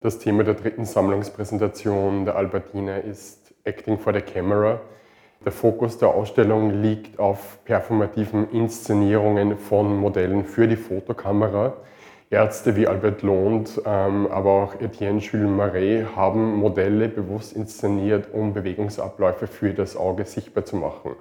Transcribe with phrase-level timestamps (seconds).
[0.00, 4.80] Das Thema der dritten Sammlungspräsentation der Albertina ist Acting for the Camera.
[5.44, 11.78] Der Fokus der Ausstellung liegt auf performativen Inszenierungen von Modellen für die Fotokamera.
[12.30, 18.52] Ärzte wie Albert Lond, ähm, aber auch Etienne Jules Marais haben Modelle bewusst inszeniert, um
[18.54, 21.16] Bewegungsabläufe für das Auge sichtbar zu machen.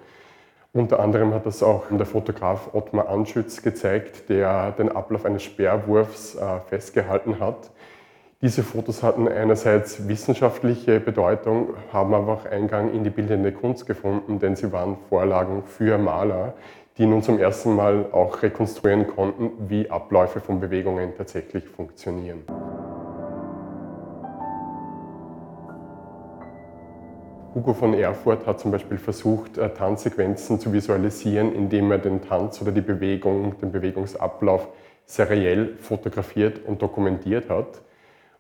[0.71, 6.35] Unter anderem hat das auch der Fotograf Ottmar Anschütz gezeigt, der den Ablauf eines Sperrwurfs
[6.35, 7.71] äh, festgehalten hat.
[8.43, 14.37] Diese Fotos hatten einerseits wissenschaftliche Bedeutung, haben aber auch Eingang in die bildende Kunst gefunden,
[14.37, 16.53] denn sie waren Vorlagen für Maler,
[16.99, 22.43] die nun zum ersten Mal auch rekonstruieren konnten, wie Abläufe von Bewegungen tatsächlich funktionieren.
[27.55, 32.61] Hugo von Erfurt hat zum Beispiel versucht, äh, Tanzsequenzen zu visualisieren, indem er den Tanz
[32.61, 34.67] oder die Bewegung, den Bewegungsablauf
[35.07, 37.81] seriell fotografiert und dokumentiert hat.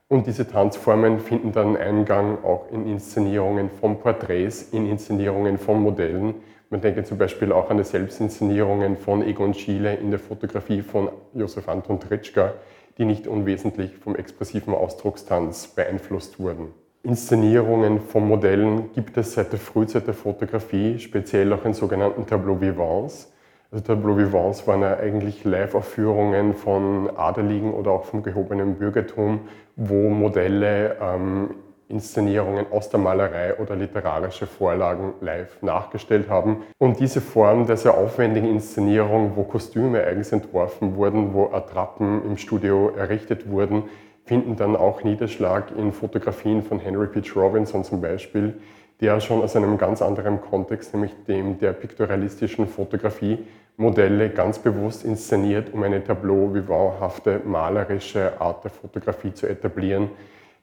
[0.09, 6.35] Und diese Tanzformen finden dann Eingang auch in Inszenierungen von Porträts, in Inszenierungen von Modellen.
[6.69, 11.09] Man denke zum Beispiel auch an die Selbstinszenierungen von Egon Schiele in der Fotografie von
[11.33, 12.53] Josef Anton Tritschka,
[12.97, 16.73] die nicht unwesentlich vom expressiven Ausdruckstanz beeinflusst wurden.
[17.03, 22.61] Inszenierungen von Modellen gibt es seit der Frühzeit der Fotografie, speziell auch in sogenannten Tableaux
[22.61, 23.33] vivants.
[23.69, 29.41] Also Tableau Vivants waren ja eigentlich Live-Aufführungen von Adeligen oder auch vom gehobenen Bürgertum,
[29.75, 31.49] wo Modelle ähm,
[31.89, 36.63] Inszenierungen aus der Malerei oder literarische Vorlagen live nachgestellt haben.
[36.77, 42.37] Und diese Form der sehr aufwendigen Inszenierung, wo Kostüme eigens entworfen wurden, wo Attrappen im
[42.37, 43.83] Studio errichtet wurden,
[44.23, 48.61] finden dann auch Niederschlag in Fotografien von Henry Peach Robinson zum Beispiel,
[49.01, 53.39] der schon aus einem ganz anderen Kontext, nämlich dem der piktorialistischen Fotografie,
[53.79, 60.09] Modelle ganz bewusst inszeniert, um eine Tableau-vivant-hafte malerische Art der Fotografie zu etablieren,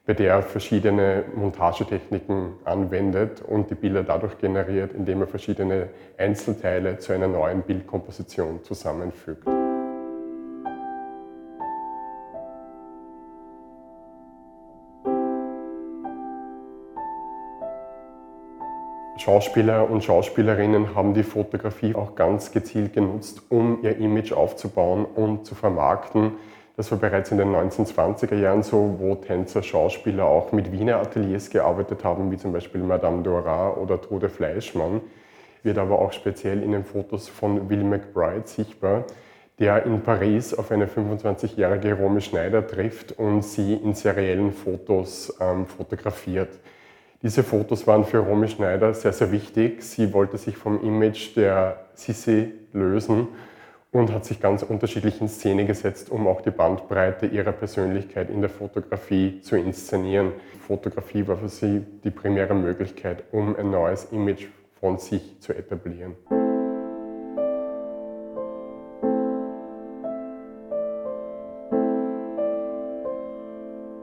[0.05, 6.99] bei der er verschiedene Montagetechniken anwendet und die Bilder dadurch generiert, indem er verschiedene Einzelteile
[6.99, 9.47] zu einer neuen Bildkomposition zusammenfügt.
[19.25, 25.47] Schauspieler und Schauspielerinnen haben die Fotografie auch ganz gezielt genutzt, um ihr Image aufzubauen und
[25.47, 26.33] zu vermarkten.
[26.77, 31.49] Das war bereits in den 1920er Jahren so, wo Tänzer, Schauspieler auch mit Wiener Ateliers
[31.49, 35.01] gearbeitet haben, wie zum Beispiel Madame Dora oder Trude Fleischmann.
[35.63, 39.05] Wird aber auch speziell in den Fotos von Will McBride sichtbar,
[39.57, 45.65] der in Paris auf eine 25-jährige Romy Schneider trifft und sie in seriellen Fotos ähm,
[45.65, 46.59] fotografiert.
[47.21, 49.81] Diese Fotos waren für Romy Schneider sehr, sehr wichtig.
[49.83, 53.27] Sie wollte sich vom Image der Sissi lösen
[53.91, 58.41] und hat sich ganz unterschiedlich in Szene gesetzt, um auch die Bandbreite ihrer Persönlichkeit in
[58.41, 60.33] der Fotografie zu inszenieren.
[60.67, 64.47] Fotografie war für sie die primäre Möglichkeit, um ein neues Image
[64.79, 66.15] von sich zu etablieren.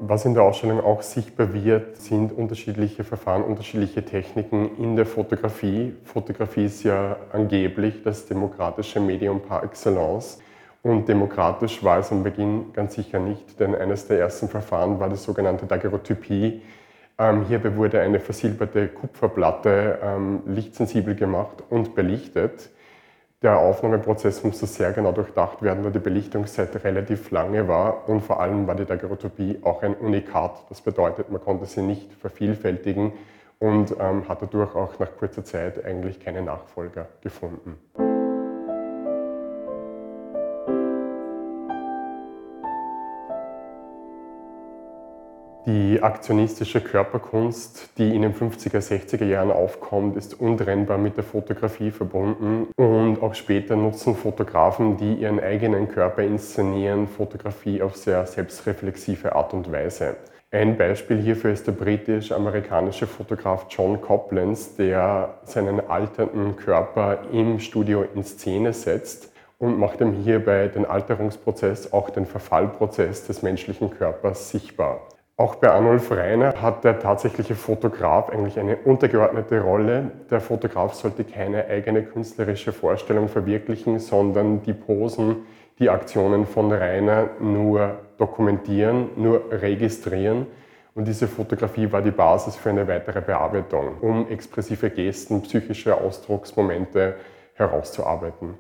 [0.05, 5.95] Was in der Ausstellung auch sichtbar wird, sind unterschiedliche Verfahren, unterschiedliche Techniken in der Fotografie.
[6.03, 10.41] Fotografie ist ja angeblich das demokratische Medium par excellence.
[10.83, 15.09] Und demokratisch war es am Beginn ganz sicher nicht, denn eines der ersten Verfahren war
[15.09, 16.63] die sogenannte Daguerreotypie.
[17.17, 22.71] Ähm, hierbei wurde eine versilberte Kupferplatte ähm, lichtsensibel gemacht und belichtet.
[23.43, 28.41] Der Aufnahmeprozess musste sehr genau durchdacht werden, weil die Belichtungszeit relativ lange war und vor
[28.41, 30.65] allem war die Daguerreotypie auch ein Unikat.
[30.69, 33.13] Das bedeutet, man konnte sie nicht vervielfältigen
[33.59, 37.79] und ähm, hat dadurch auch nach kurzer Zeit eigentlich keine Nachfolger gefunden.
[45.65, 51.93] Die aktionistische Körperkunst, die in den 50er, 60er Jahren aufkommt, ist untrennbar mit der Fotografie
[51.93, 52.67] verbunden.
[52.75, 59.55] Und auch später nutzen Fotografen, die ihren eigenen Körper inszenieren, Fotografie auf sehr selbstreflexive Art
[59.55, 60.17] und Weise.
[60.51, 68.05] Ein Beispiel hierfür ist der britisch-amerikanische Fotograf John Copland, der seinen alternden Körper im Studio
[68.17, 74.51] in Szene setzt und macht ihm hierbei den Alterungsprozess, auch den Verfallprozess des menschlichen Körpers
[74.51, 75.03] sichtbar.
[75.43, 80.13] Auch bei Arnulf Reiner hat der tatsächliche Fotograf eigentlich eine untergeordnete Rolle.
[80.31, 85.39] Der Fotograf sollte keine eigene künstlerische Vorstellung verwirklichen, sondern die Posen,
[85.81, 90.47] die Aktionen von Reiner nur dokumentieren, nur registrieren.
[90.95, 97.17] Und diese Fotografie war die Basis für eine weitere Bearbeitung, um expressive Gesten, psychische Ausdrucksmomente
[97.55, 98.55] herauszuarbeiten.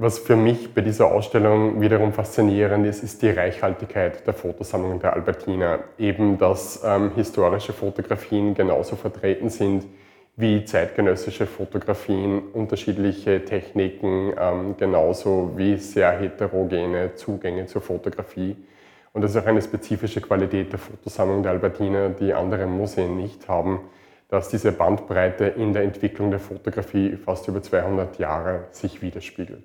[0.00, 5.12] Was für mich bei dieser Ausstellung wiederum faszinierend ist, ist die Reichhaltigkeit der Fotosammlung der
[5.12, 5.80] Albertina.
[5.98, 9.86] Eben, dass ähm, historische Fotografien genauso vertreten sind
[10.36, 18.54] wie zeitgenössische Fotografien, unterschiedliche Techniken, ähm, genauso wie sehr heterogene Zugänge zur Fotografie.
[19.12, 23.48] Und das ist auch eine spezifische Qualität der Fotosammlung der Albertina, die andere Museen nicht
[23.48, 23.80] haben,
[24.28, 29.64] dass diese Bandbreite in der Entwicklung der Fotografie fast über 200 Jahre sich widerspiegelt.